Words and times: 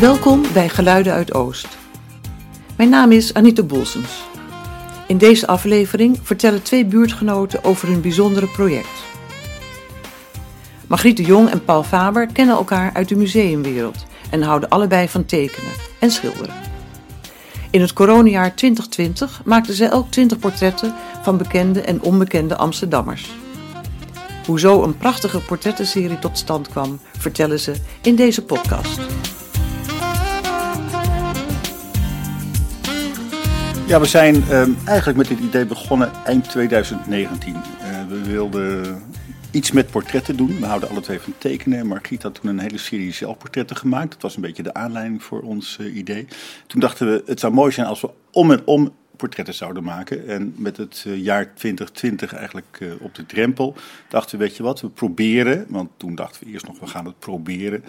Welkom 0.00 0.42
bij 0.52 0.68
Geluiden 0.68 1.12
uit 1.12 1.34
Oost. 1.34 1.78
Mijn 2.76 2.88
naam 2.88 3.12
is 3.12 3.34
Anita 3.34 3.62
Bolsens. 3.62 4.22
In 5.06 5.18
deze 5.18 5.46
aflevering 5.46 6.18
vertellen 6.22 6.62
twee 6.62 6.84
buurtgenoten 6.84 7.64
over 7.64 7.88
hun 7.88 8.00
bijzondere 8.00 8.46
project. 8.46 9.04
Margriet 10.88 11.16
de 11.16 11.22
Jong 11.22 11.48
en 11.50 11.64
Paul 11.64 11.82
Faber 11.82 12.26
kennen 12.32 12.56
elkaar 12.56 12.92
uit 12.94 13.08
de 13.08 13.16
museumwereld 13.16 14.06
en 14.30 14.42
houden 14.42 14.68
allebei 14.68 15.08
van 15.08 15.24
tekenen 15.24 15.72
en 15.98 16.10
schilderen. 16.10 16.54
In 17.70 17.80
het 17.80 17.92
coronajaar 17.92 18.54
2020 18.54 19.42
maakten 19.44 19.74
zij 19.74 19.88
elk 19.88 20.10
20 20.10 20.38
portretten 20.38 20.94
van 21.22 21.36
bekende 21.36 21.80
en 21.80 22.02
onbekende 22.02 22.56
Amsterdammers. 22.56 23.30
Hoe 24.46 24.60
zo 24.60 24.82
een 24.82 24.96
prachtige 24.96 25.40
portrettenserie 25.40 26.18
tot 26.18 26.38
stand 26.38 26.68
kwam, 26.68 27.00
vertellen 27.18 27.60
ze 27.60 27.74
in 28.02 28.16
deze 28.16 28.44
podcast. 28.44 29.00
Ja, 33.88 34.00
we 34.00 34.06
zijn 34.06 34.42
ehm, 34.48 34.70
eigenlijk 34.84 35.18
met 35.18 35.28
dit 35.28 35.38
idee 35.38 35.66
begonnen 35.66 36.10
eind 36.24 36.48
2019. 36.48 37.54
Uh, 37.54 37.60
we 38.08 38.22
wilden 38.22 39.02
iets 39.50 39.72
met 39.72 39.90
portretten 39.90 40.36
doen. 40.36 40.60
We 40.60 40.66
houden 40.66 40.88
alle 40.88 41.00
twee 41.00 41.20
van 41.20 41.34
tekenen. 41.38 41.86
Margriet 41.86 42.22
had 42.22 42.34
toen 42.34 42.50
een 42.50 42.58
hele 42.58 42.78
serie 42.78 43.12
zelfportretten 43.12 43.76
gemaakt. 43.76 44.12
Dat 44.12 44.22
was 44.22 44.36
een 44.36 44.42
beetje 44.42 44.62
de 44.62 44.74
aanleiding 44.74 45.22
voor 45.22 45.40
ons 45.42 45.78
uh, 45.80 45.96
idee. 45.96 46.26
Toen 46.66 46.80
dachten 46.80 47.06
we, 47.06 47.22
het 47.26 47.40
zou 47.40 47.52
mooi 47.52 47.72
zijn 47.72 47.86
als 47.86 48.00
we 48.00 48.10
om 48.30 48.50
en 48.50 48.62
om 48.64 48.94
portretten 49.16 49.54
zouden 49.54 49.84
maken. 49.84 50.28
En 50.28 50.54
met 50.56 50.76
het 50.76 51.04
uh, 51.06 51.24
jaar 51.24 51.54
2020 51.54 52.34
eigenlijk 52.34 52.78
op 53.00 53.14
de 53.14 53.26
drempel 53.26 53.74
dachten 54.08 54.38
we, 54.38 54.44
weet 54.44 54.56
je 54.56 54.62
wat, 54.62 54.80
we 54.80 54.88
proberen. 54.88 55.66
Want 55.68 55.90
toen 55.96 56.14
dachten 56.14 56.44
we 56.44 56.52
eerst 56.52 56.66
nog, 56.66 56.80
we 56.80 56.86
gaan 56.86 57.04
het 57.04 57.18
proberen 57.18 57.84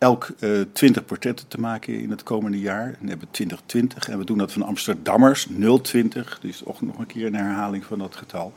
elk 0.00 0.30
uh, 0.38 0.60
20 0.72 1.04
portretten 1.04 1.48
te 1.48 1.60
maken 1.60 2.00
in 2.00 2.10
het 2.10 2.22
komende 2.22 2.60
jaar. 2.60 2.86
En 2.86 2.98
we 3.00 3.08
hebben 3.08 3.30
2020 3.30 4.08
en 4.08 4.18
we 4.18 4.24
doen 4.24 4.38
dat 4.38 4.52
van 4.52 4.62
Amsterdammers 4.62 5.46
020. 5.82 6.38
Dus 6.40 6.64
ook 6.64 6.80
nog 6.80 6.98
een 6.98 7.06
keer 7.06 7.26
een 7.26 7.34
herhaling 7.34 7.84
van 7.84 7.98
dat 7.98 8.16
getal. 8.16 8.52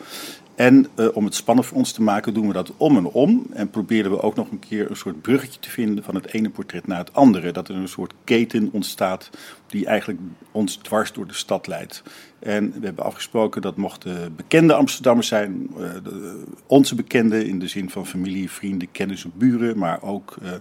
En 0.56 0.88
uh, 0.96 1.08
om 1.14 1.26
het 1.26 1.36
spannend 1.36 1.68
voor 1.68 1.78
ons 1.78 1.92
te 1.92 2.02
maken 2.02 2.34
doen 2.34 2.48
we 2.48 2.54
dat 2.54 2.74
om 2.78 2.98
en 2.98 3.06
om. 3.06 3.46
En 3.54 3.70
proberen 3.70 4.12
we 4.12 4.22
ook 4.22 4.36
nog 4.36 4.52
een 4.52 4.60
keer 4.60 4.90
een 4.90 4.96
soort 4.96 5.22
bruggetje 5.22 5.60
te 5.60 5.70
vinden 5.70 6.04
van 6.04 6.16
het 6.16 6.34
ene 6.34 6.50
portret 6.50 6.88
naar 6.88 6.98
het 6.98 7.14
andere. 7.14 7.52
Dat 7.52 7.68
er 7.68 7.76
een 7.76 7.88
soort 7.88 8.14
keten 8.24 8.70
ontstaat 8.72 9.30
die 9.68 9.86
eigenlijk 9.86 10.20
ons 10.52 10.76
dwars 10.76 11.14
door 11.14 11.28
de 11.28 11.34
stad 11.34 11.68
leidt. 11.68 12.04
En 12.40 12.74
we 12.80 12.86
hebben 12.86 13.06
afgesproken 13.06 13.62
dat 13.62 13.78
mochten 13.78 14.36
bekende 14.36 14.74
Amsterdammers 14.74 15.28
zijn, 15.28 15.70
de, 16.04 16.44
onze 16.68 16.96
bekenden 16.96 17.48
in 17.48 17.60
de 17.60 17.68
zin 17.68 17.90
van 17.90 18.06
familie, 18.06 18.52
vrienden, 18.52 18.92
kennissen, 18.92 19.32
buren, 19.36 19.78
maar 19.78 20.02
ook 20.02 20.38
uh, 20.44 20.52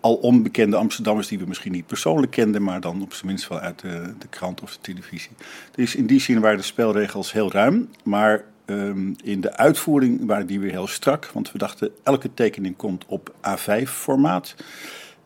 al 0.00 0.14
onbekende 0.14 0.76
Amsterdammers 0.76 1.28
die 1.28 1.38
we 1.38 1.46
misschien 1.46 1.72
niet 1.72 1.86
persoonlijk 1.86 2.32
kenden, 2.32 2.62
maar 2.62 2.80
dan 2.80 3.02
op 3.02 3.12
zijn 3.12 3.26
minst 3.26 3.48
wel 3.48 3.58
uit 3.58 3.80
de, 3.80 4.14
de 4.18 4.28
krant 4.28 4.62
of 4.62 4.72
de 4.72 4.80
televisie. 4.80 5.32
Dus 5.70 5.94
in 5.94 6.06
die 6.06 6.20
zin 6.20 6.40
waren 6.40 6.58
de 6.58 6.62
spelregels 6.62 7.32
heel 7.32 7.52
ruim, 7.52 7.88
maar 8.04 8.44
um, 8.70 9.16
in 9.22 9.40
de 9.40 9.56
uitvoering 9.56 10.26
waren 10.26 10.46
die 10.46 10.60
weer 10.60 10.70
heel 10.70 10.86
strak, 10.86 11.30
want 11.32 11.52
we 11.52 11.58
dachten 11.58 11.90
elke 12.02 12.34
tekening 12.34 12.76
komt 12.76 13.04
op 13.06 13.34
A5-formaat. 13.36 14.54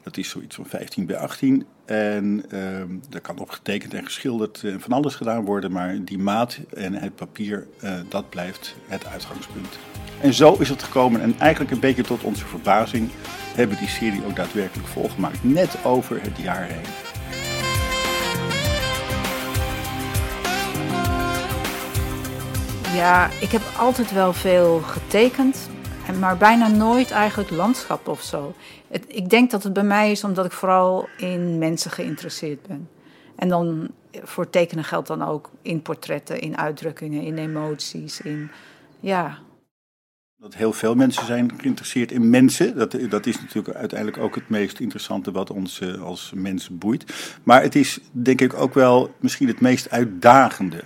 Dat 0.02 0.16
is 0.16 0.28
zoiets 0.28 0.56
van 0.56 0.66
15 0.66 1.06
bij 1.06 1.16
18. 1.16 1.66
En 1.84 2.44
um, 2.52 3.02
er 3.10 3.20
kan 3.20 3.38
op 3.38 3.50
getekend 3.50 3.94
en 3.94 4.04
geschilderd 4.04 4.62
en 4.64 4.80
van 4.80 4.92
alles 4.92 5.14
gedaan 5.14 5.44
worden, 5.44 5.72
maar 5.72 6.04
die 6.04 6.18
maat 6.18 6.58
en 6.74 6.94
het 6.94 7.14
papier, 7.14 7.66
uh, 7.84 7.94
dat 8.08 8.30
blijft 8.30 8.74
het 8.86 9.06
uitgangspunt. 9.06 9.78
En 10.20 10.34
zo 10.34 10.56
is 10.58 10.68
het 10.68 10.82
gekomen 10.82 11.20
en 11.20 11.34
eigenlijk 11.38 11.70
een 11.70 11.80
beetje 11.80 12.02
tot 12.02 12.22
onze 12.22 12.46
verbazing 12.46 13.10
hebben 13.54 13.76
die 13.76 13.88
serie 13.88 14.24
ook 14.24 14.36
daadwerkelijk 14.36 14.88
volgemaakt, 14.88 15.44
net 15.44 15.84
over 15.84 16.22
het 16.22 16.38
jaar 16.38 16.64
heen. 16.64 17.11
Ja, 22.94 23.30
ik 23.40 23.50
heb 23.50 23.62
altijd 23.78 24.12
wel 24.12 24.32
veel 24.32 24.80
getekend, 24.80 25.70
maar 26.20 26.36
bijna 26.36 26.68
nooit 26.68 27.10
eigenlijk 27.10 27.50
landschap 27.50 28.08
of 28.08 28.22
zo. 28.22 28.54
Ik 29.06 29.30
denk 29.30 29.50
dat 29.50 29.62
het 29.62 29.72
bij 29.72 29.82
mij 29.82 30.10
is 30.10 30.24
omdat 30.24 30.44
ik 30.44 30.52
vooral 30.52 31.08
in 31.16 31.58
mensen 31.58 31.90
geïnteresseerd 31.90 32.66
ben. 32.66 32.88
En 33.36 33.48
dan 33.48 33.90
voor 34.22 34.50
tekenen 34.50 34.84
geldt 34.84 35.08
dan 35.08 35.22
ook 35.22 35.50
in 35.62 35.82
portretten, 35.82 36.40
in 36.40 36.56
uitdrukkingen, 36.56 37.22
in 37.22 37.38
emoties, 37.38 38.20
in 38.20 38.50
ja. 39.00 39.38
Dat 40.36 40.54
heel 40.54 40.72
veel 40.72 40.94
mensen 40.94 41.26
zijn 41.26 41.52
geïnteresseerd 41.56 42.12
in 42.12 42.30
mensen. 42.30 42.76
Dat, 42.76 42.96
dat 43.08 43.26
is 43.26 43.40
natuurlijk 43.40 43.76
uiteindelijk 43.76 44.22
ook 44.22 44.34
het 44.34 44.48
meest 44.48 44.80
interessante 44.80 45.32
wat 45.32 45.50
ons 45.50 45.80
uh, 45.80 46.02
als 46.02 46.32
mensen 46.34 46.78
boeit. 46.78 47.34
Maar 47.42 47.62
het 47.62 47.74
is 47.74 48.00
denk 48.10 48.40
ik 48.40 48.54
ook 48.54 48.74
wel 48.74 49.14
misschien 49.20 49.48
het 49.48 49.60
meest 49.60 49.90
uitdagende. 49.90 50.82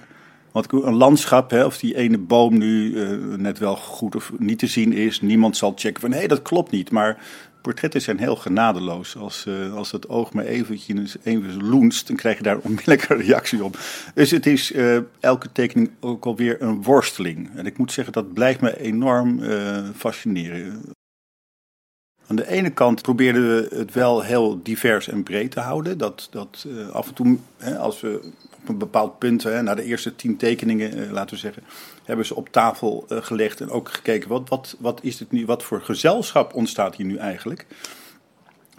Want 0.56 0.72
een 0.72 0.94
landschap, 0.94 1.50
hè, 1.50 1.64
of 1.64 1.78
die 1.78 1.96
ene 1.96 2.18
boom 2.18 2.58
nu 2.58 2.92
uh, 2.92 3.36
net 3.36 3.58
wel 3.58 3.76
goed 3.76 4.16
of 4.16 4.32
niet 4.38 4.58
te 4.58 4.66
zien 4.66 4.92
is, 4.92 5.20
niemand 5.20 5.56
zal 5.56 5.72
checken 5.76 6.00
van 6.00 6.10
hé, 6.10 6.18
hey, 6.18 6.26
dat 6.26 6.42
klopt 6.42 6.70
niet. 6.70 6.90
Maar 6.90 7.18
portretten 7.62 8.00
zijn 8.00 8.18
heel 8.18 8.36
genadeloos. 8.36 9.16
Als, 9.16 9.44
uh, 9.48 9.74
als 9.74 9.92
het 9.92 10.08
oog 10.08 10.32
maar 10.32 10.44
eventjes 10.44 11.16
even 11.22 11.68
loenst, 11.68 12.06
dan 12.06 12.16
krijg 12.16 12.36
je 12.36 12.42
daar 12.42 12.58
onmiddellijk 12.66 13.08
een 13.08 13.16
reactie 13.16 13.64
op. 13.64 13.78
Dus 14.14 14.30
het 14.30 14.46
is 14.46 14.72
uh, 14.72 14.98
elke 15.20 15.52
tekening 15.52 15.90
ook 16.00 16.26
alweer 16.26 16.62
een 16.62 16.82
worsteling. 16.82 17.50
En 17.54 17.66
ik 17.66 17.78
moet 17.78 17.92
zeggen, 17.92 18.12
dat 18.12 18.32
blijft 18.32 18.60
me 18.60 18.80
enorm 18.80 19.40
fascineren. 19.94 20.82
Aan 22.28 22.36
de 22.36 22.48
ene 22.48 22.70
kant 22.70 23.02
probeerden 23.02 23.48
we 23.48 23.76
het 23.76 23.92
wel 23.92 24.22
heel 24.22 24.60
divers 24.62 25.08
en 25.08 25.22
breed 25.22 25.50
te 25.50 25.60
houden. 25.60 25.98
Dat, 25.98 26.28
dat 26.30 26.64
uh, 26.66 26.88
af 26.88 27.08
en 27.08 27.14
toe, 27.14 27.38
hè, 27.56 27.78
als 27.78 28.00
we 28.00 28.32
op 28.62 28.68
een 28.68 28.78
bepaald 28.78 29.18
punt, 29.18 29.42
hè, 29.42 29.62
na 29.62 29.74
de 29.74 29.84
eerste 29.84 30.16
tien 30.16 30.36
tekeningen, 30.36 30.98
uh, 30.98 31.10
laten 31.10 31.34
we 31.34 31.40
zeggen, 31.40 31.62
hebben 32.04 32.26
ze 32.26 32.34
op 32.34 32.48
tafel 32.48 33.06
uh, 33.08 33.18
gelegd 33.20 33.60
en 33.60 33.70
ook 33.70 33.88
gekeken, 33.88 34.28
wat, 34.28 34.48
wat, 34.48 34.76
wat 34.78 35.00
is 35.02 35.18
het 35.18 35.30
nu, 35.30 35.46
wat 35.46 35.62
voor 35.62 35.82
gezelschap 35.82 36.54
ontstaat 36.54 36.96
hier 36.96 37.06
nu 37.06 37.16
eigenlijk? 37.16 37.66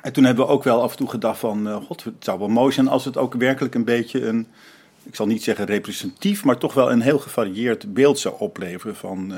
En 0.02 0.14
toen 0.14 0.24
hebben 0.24 0.46
we 0.46 0.52
ook 0.52 0.64
wel 0.64 0.82
af 0.82 0.92
en 0.92 0.98
toe 0.98 1.10
gedacht 1.10 1.40
van, 1.40 1.82
god, 1.86 2.04
het 2.04 2.14
zou 2.20 2.40
wel 2.40 2.48
mooi 2.48 2.74
zijn 2.74 2.88
als 2.88 3.06
het 3.06 3.18
ook 3.18 3.34
werkelijk 3.34 3.76
een 3.76 3.86
beetje 3.86 4.28
een, 4.28 4.48
ik 5.04 5.16
zal 5.16 5.28
niet 5.28 5.44
zeggen 5.44 5.66
representatief, 5.66 6.44
maar 6.44 6.58
toch 6.58 6.74
wel 6.74 6.92
een 6.92 7.02
heel 7.02 7.20
gevarieerd 7.20 7.94
beeld 7.94 8.20
zou 8.20 8.36
opleveren 8.38 8.96
van 8.96 9.34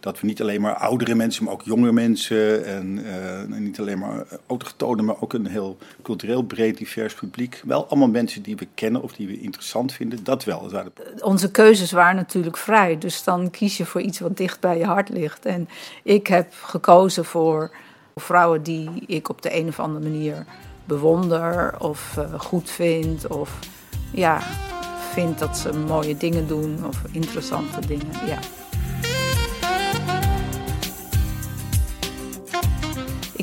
dat 0.00 0.20
we 0.20 0.26
niet 0.26 0.40
alleen 0.40 0.60
maar 0.60 0.74
oudere 0.74 1.14
mensen, 1.14 1.44
maar 1.44 1.52
ook 1.52 1.62
jonge 1.62 1.92
mensen 1.92 2.64
en 2.64 2.98
uh, 3.50 3.58
niet 3.58 3.80
alleen 3.80 3.98
maar 3.98 4.26
autochtonen, 4.46 5.04
maar 5.04 5.20
ook 5.20 5.32
een 5.32 5.46
heel 5.46 5.76
cultureel 6.02 6.42
breed 6.42 6.78
divers 6.78 7.14
publiek. 7.14 7.62
Wel 7.64 7.86
allemaal 7.86 8.08
mensen 8.08 8.42
die 8.42 8.56
we 8.56 8.68
kennen 8.74 9.02
of 9.02 9.12
die 9.12 9.26
we 9.26 9.40
interessant 9.40 9.92
vinden, 9.92 10.24
dat 10.24 10.44
wel. 10.44 10.70
Waren... 10.70 10.92
Onze 11.20 11.50
keuzes 11.50 11.92
waren 11.92 12.16
natuurlijk 12.16 12.56
vrij, 12.56 12.98
dus 12.98 13.24
dan 13.24 13.50
kies 13.50 13.76
je 13.76 13.86
voor 13.86 14.00
iets 14.00 14.20
wat 14.20 14.36
dicht 14.36 14.60
bij 14.60 14.78
je 14.78 14.84
hart 14.84 15.08
ligt. 15.08 15.46
En 15.46 15.68
ik 16.02 16.26
heb 16.26 16.52
gekozen 16.62 17.24
voor 17.24 17.70
vrouwen 18.14 18.62
die 18.62 18.90
ik 19.06 19.28
op 19.28 19.42
de 19.42 19.56
een 19.56 19.68
of 19.68 19.80
andere 19.80 20.10
manier 20.10 20.44
bewonder 20.84 21.74
of 21.78 22.14
uh, 22.18 22.40
goed 22.40 22.70
vind 22.70 23.26
of 23.26 23.58
ja, 24.12 24.40
vind 25.12 25.38
dat 25.38 25.58
ze 25.58 25.72
mooie 25.72 26.16
dingen 26.16 26.46
doen 26.46 26.86
of 26.86 27.02
interessante 27.12 27.86
dingen. 27.86 28.26
Ja. 28.26 28.38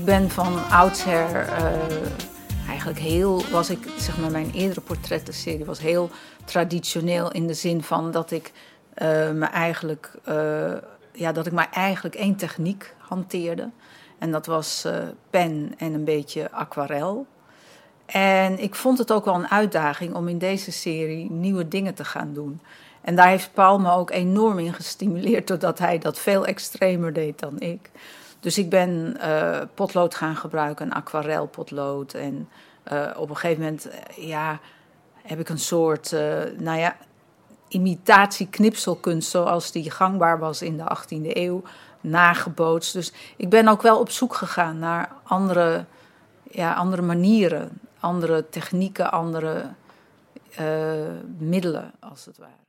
Ben 0.08 0.30
van 0.30 0.70
oudsher 0.70 1.30
uh, 1.30 2.68
eigenlijk 2.68 3.00
heel, 3.00 3.44
was 3.52 3.70
ik, 3.70 3.88
zeg 3.98 4.18
maar, 4.18 4.32
mijn 4.32 4.52
eerdere 4.52 4.82
portrettenserie 4.82 5.66
was 5.66 5.80
heel 5.80 6.10
traditioneel 6.46 7.32
in 7.32 7.48
de 7.48 7.54
zin 7.54 7.84
van 7.84 8.12
dat 8.12 8.32
ik 8.32 8.52
uh, 8.96 9.32
me 9.32 9.46
eigenlijk, 9.46 10.12
uh, 10.30 10.74
ja, 11.12 11.32
dat 11.32 11.46
ik 11.46 11.52
maar 11.52 11.70
eigenlijk 11.72 12.16
één 12.16 12.36
techniek 12.36 12.96
hanteerde. 12.98 13.70
En 14.18 14.32
dat 14.32 14.46
was 14.46 14.88
pen 15.30 15.74
en 15.78 15.94
een 15.94 16.04
beetje 16.04 16.52
aquarel. 16.52 17.26
En 18.06 18.60
ik 18.60 18.76
vond 18.76 18.98
het 18.98 19.12
ook 19.12 19.26
wel 19.26 19.36
een 19.36 19.52
uitdaging 19.52 20.14
om 20.14 20.28
in 20.28 20.38
deze 20.38 20.72
serie 20.72 21.32
nieuwe 21.32 21.68
dingen 21.68 21.94
te 21.94 22.06
gaan 22.06 22.34
doen. 22.34 22.62
En 23.02 23.16
daar 23.16 23.28
heeft 23.28 23.54
Paul 23.54 23.80
me 23.80 23.92
ook 23.92 24.12
enorm 24.12 24.60
in 24.60 24.74
gestimuleerd, 24.74 25.48
doordat 25.48 25.80
hij 25.80 25.98
dat 25.98 26.20
veel 26.20 26.46
extremer 26.46 27.14
deed 27.14 27.40
dan 27.40 27.60
ik. 27.60 27.92
Dus 28.40 28.58
ik 28.58 28.70
ben 28.70 29.18
uh, 29.18 29.60
potlood 29.74 30.16
gaan 30.16 30.36
gebruiken, 30.36 30.86
een 30.86 30.94
aquarelpotlood. 30.94 32.14
En 32.14 32.50
uh, 32.92 33.10
op 33.18 33.30
een 33.30 33.36
gegeven 33.36 33.64
moment, 33.64 33.88
uh, 33.88 34.28
ja, 34.28 34.60
heb 35.16 35.40
ik 35.40 35.50
een 35.50 35.60
soort, 35.60 36.12
nou 36.58 36.80
ja, 36.80 36.96
imitatie-knipselkunst 37.68 39.30
zoals 39.30 39.72
die 39.72 39.92
gangbaar 39.92 40.40
was 40.40 40.62
in 40.62 40.78
de 40.78 40.84
18e 40.84 41.30
eeuw, 41.34 41.64
nagebootst. 42.02 42.94
Dus 42.94 43.14
ik 43.36 43.50
ben 43.50 43.68
ook 43.68 43.82
wel 43.82 44.00
op 44.00 44.10
zoek 44.10 44.34
gegaan 44.34 44.80
naar 44.80 45.12
andere, 45.24 45.86
ja, 46.52 46.74
andere 46.74 47.02
manieren, 47.02 47.82
andere 48.00 48.50
technieken, 48.50 49.12
andere 49.12 49.66
middelen, 51.38 51.92
als 52.00 52.26
het 52.26 52.38
ware. 52.38 52.67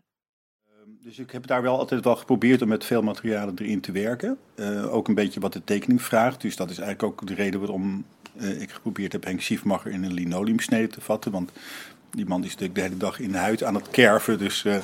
Dus 1.03 1.19
ik 1.19 1.31
heb 1.31 1.47
daar 1.47 1.63
wel 1.63 1.79
altijd 1.79 2.05
wel 2.05 2.17
geprobeerd 2.17 2.63
om 2.63 2.69
met 2.69 2.85
veel 2.85 3.03
materialen 3.03 3.55
erin 3.59 3.81
te 3.81 3.93
werken. 3.93 4.39
Uh, 4.57 4.95
ook 4.95 5.09
een 5.09 5.15
beetje 5.15 5.41
wat 5.41 5.53
de 5.53 5.65
tekening 5.65 6.03
vraagt. 6.03 6.41
Dus 6.41 6.57
dat 6.57 6.71
is 6.71 6.79
eigenlijk 6.79 7.13
ook 7.13 7.27
de 7.27 7.35
reden 7.35 7.61
waarom 7.61 8.05
uh, 8.41 8.61
ik 8.61 8.71
geprobeerd 8.71 9.13
heb 9.13 9.25
Henk 9.25 9.41
Schiefmacher 9.41 9.91
in 9.91 10.05
een 10.05 10.13
linoleumsnede 10.13 10.87
te 10.87 11.01
vatten. 11.01 11.33
Want 11.33 11.53
die 12.11 12.27
man 12.27 12.45
is 12.45 12.51
natuurlijk 12.51 12.75
de 12.75 12.81
hele 12.81 12.97
dag 12.97 13.21
in 13.21 13.33
de 13.33 13.39
huid 13.39 13.65
aan 13.65 13.75
het 13.75 13.91
kerven. 13.91 14.39
Dus 14.39 14.65
uh, 14.65 14.77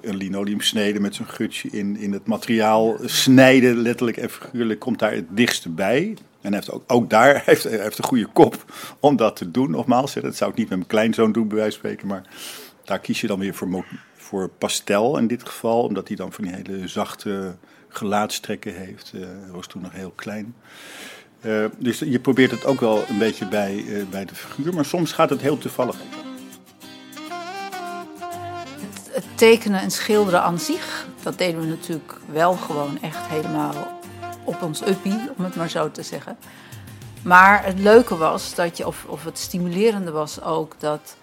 een 0.00 0.16
linoleumsnede 0.16 1.00
met 1.00 1.14
zo'n 1.14 1.28
gutje 1.28 1.68
in, 1.70 1.96
in 1.96 2.12
het 2.12 2.26
materiaal 2.26 2.96
snijden, 3.04 3.76
letterlijk 3.76 4.16
en 4.16 4.30
figuurlijk, 4.30 4.80
komt 4.80 4.98
daar 4.98 5.12
het 5.12 5.36
dichtste 5.36 5.68
bij. 5.68 6.16
En 6.40 6.54
heeft 6.54 6.70
ook, 6.70 6.84
ook 6.86 7.10
daar 7.10 7.42
heeft, 7.46 7.64
heeft 7.64 7.98
een 7.98 8.04
goede 8.04 8.28
kop 8.32 8.64
om 9.00 9.16
dat 9.16 9.36
te 9.36 9.50
doen. 9.50 9.70
Nogmaals, 9.70 10.14
dat 10.14 10.36
zou 10.36 10.50
ik 10.50 10.56
niet 10.56 10.68
met 10.68 10.78
mijn 10.78 10.90
kleinzoon 10.90 11.32
doen, 11.32 11.48
bij 11.48 11.56
wijze 11.56 11.78
van 11.78 11.88
spreken. 11.88 12.08
Maar 12.08 12.22
daar 12.84 12.98
kies 12.98 13.20
je 13.20 13.26
dan 13.26 13.38
weer 13.38 13.54
voor 13.54 13.84
voor 14.28 14.48
pastel 14.48 15.18
in 15.18 15.26
dit 15.26 15.48
geval, 15.48 15.82
omdat 15.82 16.08
hij 16.08 16.16
dan 16.16 16.32
van 16.32 16.44
die 16.44 16.54
hele 16.54 16.88
zachte 16.88 17.56
gelaatstrekken 17.88 18.74
heeft. 18.74 19.12
Uh, 19.14 19.20
hij 19.20 19.50
was 19.50 19.66
toen 19.66 19.82
nog 19.82 19.92
heel 19.92 20.12
klein. 20.14 20.54
Uh, 21.40 21.64
dus 21.78 21.98
je 21.98 22.20
probeert 22.20 22.50
het 22.50 22.64
ook 22.64 22.80
wel 22.80 23.04
een 23.08 23.18
beetje 23.18 23.48
bij, 23.48 23.74
uh, 23.74 24.04
bij 24.10 24.24
de 24.24 24.34
figuur, 24.34 24.74
maar 24.74 24.84
soms 24.84 25.12
gaat 25.12 25.30
het 25.30 25.40
heel 25.40 25.58
toevallig. 25.58 25.96
Het, 28.80 29.10
het 29.12 29.24
tekenen 29.34 29.80
en 29.80 29.90
schilderen 29.90 30.42
aan 30.42 30.58
zich, 30.58 31.06
dat 31.22 31.38
deden 31.38 31.60
we 31.60 31.66
natuurlijk 31.66 32.14
wel 32.32 32.54
gewoon 32.54 33.02
echt 33.02 33.26
helemaal 33.26 34.00
op 34.44 34.62
ons 34.62 34.86
uppie, 34.86 35.20
om 35.36 35.44
het 35.44 35.56
maar 35.56 35.70
zo 35.70 35.90
te 35.90 36.02
zeggen. 36.02 36.36
Maar 37.22 37.64
het 37.64 37.78
leuke 37.78 38.16
was 38.16 38.54
dat 38.54 38.76
je, 38.76 38.86
of, 38.86 39.04
of 39.06 39.24
het 39.24 39.38
stimulerende 39.38 40.10
was 40.10 40.42
ook, 40.42 40.74
dat 40.78 41.16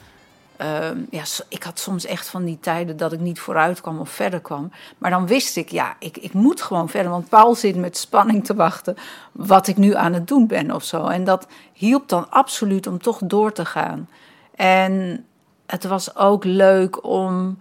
Ehm, 0.58 0.98
ja, 1.10 1.24
ik 1.48 1.64
had 1.64 1.80
soms 1.80 2.06
echt 2.06 2.30
van 2.30 2.46
die 2.46 2.60
tijden 2.60 2.98
dat 2.98 3.14
ik 3.14 3.20
niet 3.20 3.40
vooruit 3.40 3.82
kwam 3.82 4.00
of 4.00 4.10
verder 4.10 4.40
kwam. 4.40 4.72
Maar 4.98 5.12
dan 5.12 5.28
wist 5.28 5.58
ik, 5.58 5.70
ja, 5.70 5.96
ik, 6.00 6.18
ik 6.18 6.34
moet 6.34 6.62
gewoon 6.62 6.90
verder. 6.90 7.12
Want 7.12 7.30
Paul 7.30 7.56
zit 7.56 7.76
met 7.76 7.98
spanning 7.98 8.46
te 8.46 8.56
wachten 8.56 8.96
wat 9.32 9.68
ik 9.68 9.78
nu 9.78 9.96
aan 9.96 10.14
het 10.14 10.28
doen 10.28 10.48
ben 10.48 10.72
of 10.72 10.84
zo. 10.84 11.06
En 11.08 11.24
dat 11.24 11.48
hielp 11.74 12.10
dan 12.10 12.30
absoluut 12.30 12.88
om 12.88 13.02
toch 13.02 13.20
door 13.24 13.52
te 13.52 13.66
gaan. 13.66 14.10
En 14.56 15.26
het 15.66 15.84
was 15.84 16.16
ook 16.16 16.44
leuk 16.44 17.04
om 17.04 17.58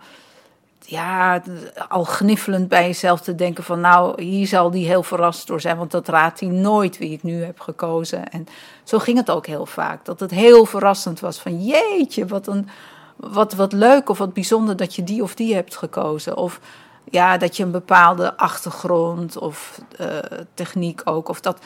ja, 0.87 1.43
al 1.89 2.05
gniffelend 2.05 2.69
bij 2.69 2.87
jezelf 2.87 3.21
te 3.21 3.35
denken 3.35 3.65
van 3.65 3.81
nou, 3.81 4.23
hier 4.23 4.47
zal 4.47 4.71
die 4.71 4.87
heel 4.87 5.03
verrast 5.03 5.47
door 5.47 5.61
zijn, 5.61 5.77
want 5.77 5.91
dat 5.91 6.09
raadt 6.09 6.41
hij 6.41 6.49
nooit 6.49 6.99
wie 6.99 7.11
ik 7.11 7.23
nu 7.23 7.45
heb 7.45 7.61
gekozen. 7.61 8.31
En 8.31 8.47
zo 8.83 8.99
ging 8.99 9.17
het 9.17 9.31
ook 9.31 9.47
heel 9.47 9.67
vaak, 9.67 10.05
dat 10.05 10.21
het 10.21 10.31
heel 10.31 10.65
verrassend 10.65 11.21
was 11.21 11.39
van 11.39 11.65
jeetje, 11.65 12.27
wat, 12.27 12.47
een, 12.47 12.69
wat, 13.17 13.53
wat 13.53 13.73
leuk 13.73 14.09
of 14.09 14.19
wat 14.19 14.33
bijzonder 14.33 14.77
dat 14.77 14.95
je 14.95 15.05
die 15.05 15.23
of 15.23 15.35
die 15.35 15.55
hebt 15.55 15.77
gekozen. 15.77 16.37
Of 16.37 16.61
ja, 17.05 17.37
dat 17.37 17.57
je 17.57 17.63
een 17.63 17.71
bepaalde 17.71 18.37
achtergrond 18.37 19.37
of 19.37 19.81
uh, 20.01 20.07
techniek 20.55 21.01
ook, 21.05 21.29
of 21.29 21.41
dat, 21.41 21.59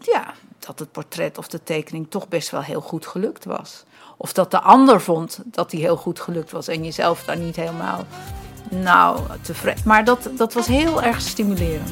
ja, 0.00 0.34
dat 0.58 0.78
het 0.78 0.92
portret 0.92 1.38
of 1.38 1.48
de 1.48 1.62
tekening 1.62 2.06
toch 2.10 2.28
best 2.28 2.50
wel 2.50 2.62
heel 2.62 2.80
goed 2.80 3.06
gelukt 3.06 3.44
was. 3.44 3.84
Of 4.16 4.32
dat 4.32 4.50
de 4.50 4.60
ander 4.60 5.00
vond 5.00 5.40
dat 5.44 5.70
die 5.70 5.80
heel 5.80 5.96
goed 5.96 6.20
gelukt 6.20 6.50
was 6.50 6.68
en 6.68 6.84
jezelf 6.84 7.24
daar 7.24 7.36
niet 7.36 7.56
helemaal 7.56 8.04
nou, 8.70 9.20
tevreden. 9.40 9.82
Maar 9.84 10.04
dat, 10.04 10.30
dat 10.36 10.52
was 10.52 10.66
heel 10.66 11.02
erg 11.02 11.20
stimulerend. 11.20 11.88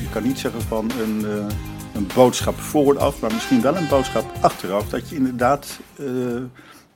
Je 0.00 0.14
kan 0.14 0.22
niet 0.22 0.38
zeggen 0.38 0.62
van 0.62 0.90
een, 1.00 1.20
uh, 1.20 1.46
een 1.94 2.06
boodschap 2.14 2.60
vooraf, 2.60 3.20
maar 3.20 3.32
misschien 3.32 3.60
wel 3.60 3.76
een 3.76 3.88
boodschap 3.88 4.24
achteraf. 4.40 4.88
Dat 4.88 5.08
je 5.08 5.16
inderdaad 5.16 5.80
uh, 5.96 6.42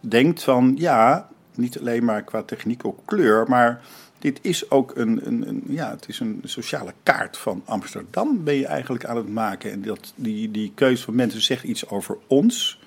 denkt 0.01 0.43
van 0.43 0.75
ja, 0.77 1.29
niet 1.55 1.81
alleen 1.81 2.05
maar 2.05 2.23
qua 2.23 2.43
techniek 2.43 2.85
of 2.85 2.95
kleur, 3.05 3.49
maar 3.49 3.81
dit 4.23 4.39
is 4.43 4.71
ook 4.71 4.97
een, 4.97 5.27
een, 5.27 5.49
een, 5.49 5.63
ja, 5.69 5.91
het 5.91 6.09
is 6.09 6.21
een 6.21 6.41
sociale 6.45 6.93
kaart 7.03 7.37
van 7.37 7.63
Amsterdam 7.65 8.45
ben 8.45 8.55
je 8.55 8.67
eigenlijk 8.67 9.05
aan 9.05 9.17
het 9.17 9.29
maken. 9.29 9.71
En 9.71 9.83
dat, 9.83 10.13
die, 10.15 10.51
die 10.51 10.73
keuze 10.75 11.03
van 11.03 11.15
mensen 11.15 11.43
zegt 11.43 11.65
iets 11.65 11.89
over 11.89 12.17
ons. 12.27 12.81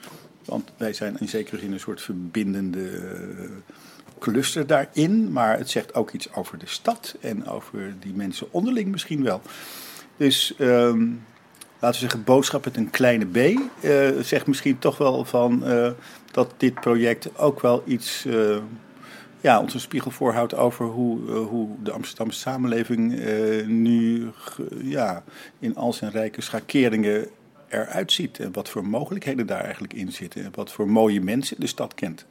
Want 0.45 0.71
wij 0.77 0.93
zijn 0.93 1.17
in 1.19 1.27
zekere 1.27 1.57
zin 1.59 1.71
een 1.71 1.79
soort 1.79 2.01
verbindende 2.01 2.89
eh, 2.89 3.49
cluster 4.19 4.67
daarin. 4.67 5.31
Maar 5.31 5.57
het 5.57 5.69
zegt 5.69 5.93
ook 5.93 6.11
iets 6.11 6.33
over 6.33 6.57
de 6.57 6.67
stad 6.67 7.15
en 7.19 7.47
over 7.47 7.95
die 7.99 8.13
mensen 8.13 8.47
onderling 8.51 8.91
misschien 8.91 9.23
wel. 9.23 9.41
Dus 10.17 10.53
um, 10.59 11.23
laten 11.79 12.01
we 12.01 12.05
zeggen, 12.07 12.23
boodschap 12.23 12.65
met 12.65 12.77
een 12.77 12.89
kleine 12.89 13.25
b. 13.25 13.37
Uh, 13.37 14.21
zegt 14.21 14.47
misschien 14.47 14.79
toch 14.79 14.97
wel 14.97 15.25
van 15.25 15.61
uh, 15.63 15.91
dat 16.31 16.53
dit 16.57 16.73
project 16.73 17.37
ook 17.37 17.61
wel 17.61 17.83
iets 17.85 18.25
ja, 19.45 19.59
ons 19.59 19.73
een 19.73 19.79
spiegel 19.79 20.11
voorhoudt 20.11 20.55
over 20.55 20.85
hoe, 20.85 21.19
uh, 21.19 21.47
hoe 21.47 21.69
de 21.83 21.91
Amsterdamse 21.91 22.39
samenleving 22.39 23.13
uh, 23.13 23.67
nu 23.67 24.31
ja, 24.81 25.23
in 25.59 25.75
al 25.75 25.93
zijn 25.93 26.11
rijke 26.11 26.41
schakeringen 26.41 27.27
eruit 27.67 28.11
ziet. 28.11 28.39
En 28.39 28.53
wat 28.53 28.69
voor 28.69 28.85
mogelijkheden 28.85 29.47
daar 29.47 29.63
eigenlijk 29.63 29.93
in 29.93 30.11
zitten. 30.11 30.43
En 30.43 30.51
wat 30.55 30.71
voor 30.71 30.89
mooie 30.89 31.21
mensen 31.21 31.59
de 31.59 31.67
stad 31.67 31.93
kent. 31.93 32.25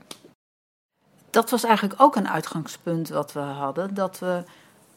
Dat 1.31 1.51
was 1.51 1.65
eigenlijk 1.65 2.01
ook 2.01 2.17
een 2.17 2.29
uitgangspunt 2.29 3.09
wat 3.09 3.33
we 3.33 3.41
hadden. 3.41 3.95
Dat 3.95 4.19
we 4.19 4.43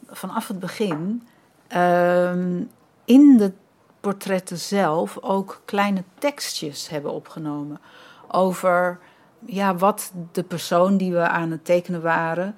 vanaf 0.06 0.48
het 0.48 0.58
begin 0.58 1.28
uh, 1.72 2.32
in 3.04 3.36
de 3.36 3.52
portretten 4.00 4.58
zelf 4.58 5.18
ook 5.20 5.62
kleine 5.64 6.02
tekstjes 6.18 6.88
hebben 6.88 7.12
opgenomen. 7.12 7.80
Over 8.28 8.98
ja, 9.46 9.76
wat 9.76 10.12
de 10.32 10.42
persoon 10.42 10.96
die 10.96 11.12
we 11.12 11.28
aan 11.28 11.50
het 11.50 11.64
tekenen 11.64 12.02
waren 12.02 12.54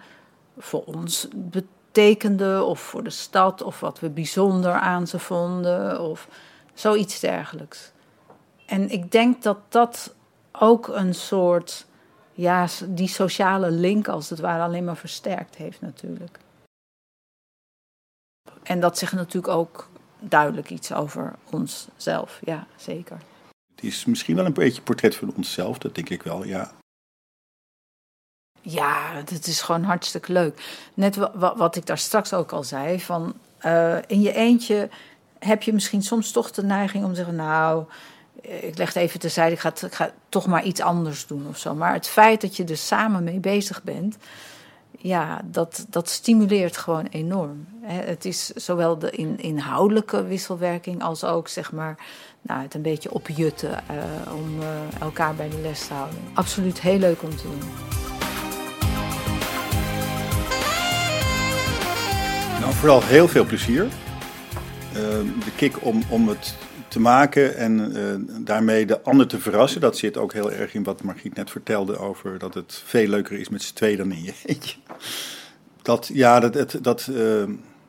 voor 0.58 0.84
ons 0.84 1.28
betekende, 1.34 2.62
of 2.62 2.80
voor 2.80 3.04
de 3.04 3.10
stad, 3.10 3.62
of 3.62 3.80
wat 3.80 4.00
we 4.00 4.10
bijzonder 4.10 4.72
aan 4.72 5.06
ze 5.06 5.18
vonden, 5.18 6.00
of 6.00 6.28
zoiets 6.74 7.20
dergelijks. 7.20 7.92
En 8.66 8.90
ik 8.90 9.12
denk 9.12 9.42
dat 9.42 9.58
dat 9.68 10.14
ook 10.52 10.88
een 10.88 11.14
soort, 11.14 11.86
ja, 12.32 12.66
die 12.88 13.08
sociale 13.08 13.70
link 13.70 14.08
als 14.08 14.30
het 14.30 14.38
ware 14.38 14.62
alleen 14.62 14.84
maar 14.84 14.96
versterkt 14.96 15.56
heeft 15.56 15.80
natuurlijk. 15.80 16.38
En 18.62 18.80
dat 18.80 18.98
zegt 18.98 19.12
natuurlijk 19.12 19.54
ook 19.54 19.88
duidelijk 20.18 20.70
iets 20.70 20.92
over 20.92 21.34
onszelf, 21.50 22.40
ja, 22.44 22.66
zeker. 22.76 23.18
Het 23.74 23.84
is 23.84 24.04
misschien 24.04 24.36
wel 24.36 24.44
een 24.44 24.52
beetje 24.52 24.82
portret 24.82 25.16
van 25.16 25.32
onszelf, 25.36 25.78
dat 25.78 25.94
denk 25.94 26.08
ik 26.08 26.22
wel, 26.22 26.44
ja. 26.44 26.72
Ja, 28.60 29.12
het 29.14 29.46
is 29.46 29.60
gewoon 29.60 29.82
hartstikke 29.82 30.32
leuk. 30.32 30.62
Net 30.94 31.16
wat 31.34 31.76
ik 31.76 31.86
daar 31.86 31.98
straks 31.98 32.32
ook 32.32 32.52
al 32.52 32.64
zei, 32.64 33.00
van 33.00 33.34
uh, 33.66 33.96
in 34.06 34.20
je 34.20 34.32
eentje 34.32 34.88
heb 35.38 35.62
je 35.62 35.72
misschien 35.72 36.02
soms 36.02 36.32
toch 36.32 36.50
de 36.50 36.62
neiging 36.62 37.04
om 37.04 37.10
te 37.10 37.16
zeggen, 37.16 37.36
nou, 37.36 37.84
ik 38.40 38.78
leg 38.78 38.86
het 38.86 38.96
even 38.96 39.20
terzijde, 39.20 39.54
ik 39.54 39.60
ga, 39.60 39.72
ik 39.86 39.94
ga 39.94 40.10
toch 40.28 40.46
maar 40.46 40.64
iets 40.64 40.80
anders 40.80 41.26
doen 41.26 41.46
of 41.48 41.58
zo. 41.58 41.74
Maar 41.74 41.92
het 41.92 42.06
feit 42.06 42.40
dat 42.40 42.56
je 42.56 42.64
er 42.64 42.76
samen 42.76 43.24
mee 43.24 43.38
bezig 43.40 43.82
bent, 43.82 44.16
ja, 44.98 45.40
dat, 45.44 45.86
dat 45.88 46.08
stimuleert 46.08 46.76
gewoon 46.76 47.06
enorm. 47.06 47.66
Het 47.82 48.24
is 48.24 48.46
zowel 48.46 48.98
de 48.98 49.10
in, 49.10 49.38
inhoudelijke 49.38 50.24
wisselwerking 50.24 51.02
als 51.02 51.24
ook 51.24 51.48
zeg 51.48 51.72
maar, 51.72 51.96
nou, 52.42 52.62
het 52.62 52.74
een 52.74 52.82
beetje 52.82 53.12
opjutten 53.12 53.70
uh, 53.70 54.34
om 54.34 54.60
uh, 54.60 54.68
elkaar 55.00 55.34
bij 55.34 55.48
de 55.48 55.60
les 55.60 55.86
te 55.86 55.94
houden. 55.94 56.18
Absoluut 56.34 56.80
heel 56.80 56.98
leuk 56.98 57.22
om 57.22 57.36
te 57.36 57.42
doen. 57.42 57.62
Vooral 62.80 63.02
heel 63.02 63.28
veel 63.28 63.44
plezier. 63.44 63.84
Uh, 63.84 63.90
de 65.44 65.52
kick 65.56 65.84
om, 65.84 66.02
om 66.08 66.28
het 66.28 66.54
te 66.88 67.00
maken 67.00 67.56
en 67.56 67.92
uh, 67.96 68.44
daarmee 68.44 68.86
de 68.86 69.02
ander 69.02 69.26
te 69.26 69.38
verrassen. 69.38 69.80
Dat 69.80 69.98
zit 69.98 70.16
ook 70.16 70.32
heel 70.32 70.52
erg 70.52 70.74
in 70.74 70.82
wat 70.82 71.02
Margriet 71.02 71.34
net 71.34 71.50
vertelde 71.50 71.98
over 71.98 72.38
dat 72.38 72.54
het 72.54 72.82
veel 72.84 73.06
leuker 73.06 73.38
is 73.38 73.48
met 73.48 73.62
z'n 73.62 73.74
tweeën 73.74 73.96
dan 73.96 74.12
in 74.12 74.22
je 74.22 74.32
eentje. 74.46 74.76
Dat, 75.82 76.10
ja, 76.12 76.40
dat, 76.40 76.52
dat, 76.52 76.78
dat, 76.82 77.08
uh, 77.10 77.42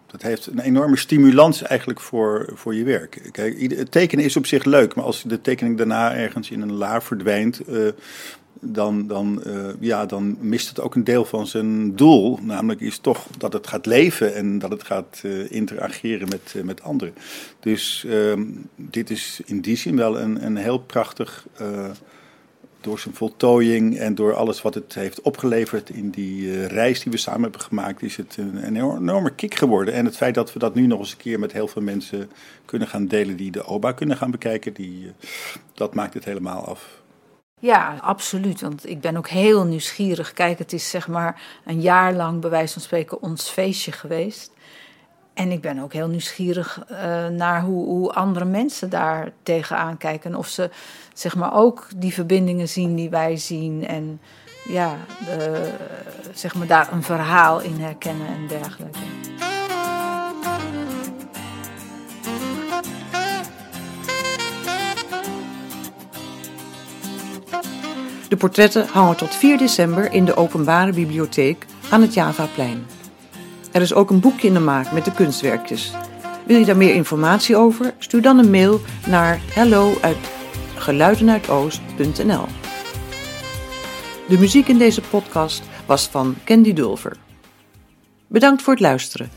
dat 0.07 0.21
heeft 0.21 0.47
een 0.47 0.59
enorme 0.59 0.97
stimulans 0.97 1.61
eigenlijk 1.61 1.99
voor, 1.99 2.49
voor 2.53 2.75
je 2.75 2.83
werk. 2.83 3.29
Kijk, 3.31 3.61
het 3.61 3.91
tekenen 3.91 4.25
is 4.25 4.35
op 4.35 4.45
zich 4.45 4.63
leuk, 4.63 4.95
maar 4.95 5.05
als 5.05 5.23
de 5.23 5.41
tekening 5.41 5.77
daarna 5.77 6.15
ergens 6.15 6.49
in 6.49 6.61
een 6.61 6.73
la 6.73 7.01
verdwijnt, 7.01 7.61
dan, 8.61 9.07
dan, 9.07 9.43
uh, 9.47 9.67
ja, 9.79 10.05
dan 10.05 10.37
mist 10.39 10.69
het 10.69 10.79
ook 10.79 10.95
een 10.95 11.03
deel 11.03 11.25
van 11.25 11.47
zijn 11.47 11.95
doel. 11.95 12.39
Namelijk 12.41 12.81
is 12.81 12.97
toch 12.97 13.27
dat 13.37 13.53
het 13.53 13.67
gaat 13.67 13.85
leven 13.85 14.35
en 14.35 14.59
dat 14.59 14.71
het 14.71 14.83
gaat 14.83 15.21
uh, 15.25 15.51
interageren 15.51 16.27
met, 16.29 16.53
uh, 16.55 16.63
met 16.63 16.81
anderen. 16.81 17.13
Dus 17.59 18.05
ehm, 18.09 18.43
dit 18.75 19.09
is 19.09 19.41
in 19.45 19.61
die 19.61 19.75
zin 19.75 19.95
wel 19.95 20.19
een, 20.19 20.45
een 20.45 20.57
heel 20.57 20.79
prachtig 20.79 21.45
door 22.81 22.99
zijn 22.99 23.15
voltooiing 23.15 23.97
en 23.97 24.15
door 24.15 24.33
alles 24.33 24.61
wat 24.61 24.73
het 24.73 24.93
heeft 24.93 25.21
opgeleverd 25.21 25.89
in 25.89 26.09
die 26.09 26.65
reis 26.65 27.01
die 27.01 27.11
we 27.11 27.17
samen 27.17 27.41
hebben 27.41 27.61
gemaakt, 27.61 28.01
is 28.01 28.17
het 28.17 28.37
een, 28.37 28.65
een, 28.65 28.75
enorme 28.75 29.35
kick 29.35 29.55
geworden. 29.55 29.93
En 29.93 30.05
het 30.05 30.17
feit 30.17 30.35
dat 30.35 30.53
we 30.53 30.59
dat 30.59 30.75
nu 30.75 30.87
nog 30.87 30.99
eens 30.99 31.11
een 31.11 31.17
keer 31.17 31.39
met 31.39 31.51
heel 31.51 31.67
veel 31.67 31.81
mensen 31.81 32.29
kunnen 32.65 32.87
gaan 32.87 33.07
delen 33.07 33.37
die 33.37 33.51
de 33.51 33.65
OBA 33.65 33.91
kunnen 33.91 34.17
gaan 34.17 34.31
bekijken, 34.31 34.73
die, 34.73 35.11
dat 35.73 35.93
maakt 35.93 36.13
het 36.13 36.25
helemaal 36.25 36.65
af. 36.65 37.00
Ja, 37.61 37.95
absoluut. 38.01 38.61
Want 38.61 38.89
ik 38.89 39.01
ben 39.01 39.17
ook 39.17 39.27
heel 39.27 39.63
nieuwsgierig. 39.63 40.33
Kijk, 40.33 40.57
het 40.57 40.73
is 40.73 40.89
zeg 40.89 41.07
maar 41.07 41.41
een 41.65 41.81
jaar 41.81 42.13
lang, 42.13 42.41
bij 42.41 42.49
wijze 42.49 42.73
van 42.73 42.81
spreken, 42.81 43.21
ons 43.21 43.49
feestje 43.49 43.91
geweest. 43.91 44.51
En 45.33 45.51
ik 45.51 45.61
ben 45.61 45.79
ook 45.79 45.93
heel 45.93 46.07
nieuwsgierig 46.07 46.83
uh, 46.91 47.27
naar 47.27 47.61
hoe, 47.61 47.85
hoe, 47.85 48.13
andere 48.13 48.45
mensen 48.45 48.89
daar 48.89 49.31
tegenaan 49.43 49.97
kijken. 49.97 50.35
Of 50.35 50.47
ze 50.47 50.69
zeg 51.13 51.35
maar 51.35 51.53
ook 51.53 51.87
die 51.95 52.13
verbindingen 52.13 52.69
zien 52.69 52.95
die 52.95 53.09
wij 53.09 53.37
zien. 53.37 53.87
En 53.87 54.21
ja, 54.67 54.95
de, 55.25 55.71
zeg 56.33 56.55
maar 56.55 56.67
daar 56.67 56.91
een 56.91 57.03
verhaal 57.03 57.59
in 57.59 57.79
herkennen 57.79 58.27
en 58.27 58.47
dergelijke. 58.47 58.99
De 68.31 68.37
portretten 68.37 68.87
hangen 68.87 69.15
tot 69.17 69.35
4 69.35 69.57
december 69.57 70.11
in 70.11 70.25
de 70.25 70.35
openbare 70.35 70.93
bibliotheek 70.93 71.65
aan 71.89 72.01
het 72.01 72.13
Javaplein. 72.13 72.85
Er 73.71 73.81
is 73.81 73.93
ook 73.93 74.09
een 74.09 74.19
boekje 74.19 74.47
in 74.47 74.53
de 74.53 74.59
maak 74.59 74.91
met 74.91 75.05
de 75.05 75.11
kunstwerkjes. 75.11 75.91
Wil 76.45 76.57
je 76.57 76.65
daar 76.65 76.77
meer 76.77 76.93
informatie 76.93 77.55
over? 77.55 77.93
Stuur 77.97 78.21
dan 78.21 78.37
een 78.37 78.51
mail 78.51 78.81
naar 79.07 79.39
hello 79.53 79.93
geluidenuitoost.nl. 80.75 82.45
De 84.27 84.37
muziek 84.39 84.67
in 84.67 84.77
deze 84.77 85.01
podcast 85.01 85.63
was 85.85 86.07
van 86.07 86.35
Candy 86.45 86.73
Dulver. 86.73 87.17
Bedankt 88.27 88.61
voor 88.61 88.73
het 88.73 88.81
luisteren. 88.81 89.31